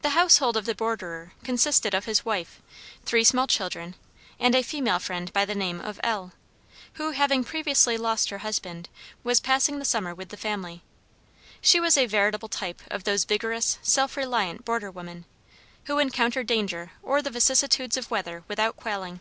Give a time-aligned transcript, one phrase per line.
[0.00, 2.62] The household of the borderer consisted of his wife,
[3.04, 3.94] three small children,
[4.38, 6.32] and a female friend by the name of L,
[6.94, 8.88] who, having previously lost her husband,
[9.22, 10.82] was passing the summer with the family.
[11.60, 15.26] She was a veritable type of those vigorous, self reliant border women,
[15.84, 19.20] who encounter danger or the vicissitudes of weather without quailing.